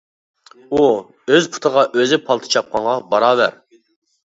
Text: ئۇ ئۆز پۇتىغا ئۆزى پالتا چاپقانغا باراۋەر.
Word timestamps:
ئۇ 0.71 0.79
ئۆز 0.79 1.49
پۇتىغا 1.57 1.85
ئۆزى 1.93 2.21
پالتا 2.27 2.53
چاپقانغا 2.59 3.01
باراۋەر. 3.15 3.61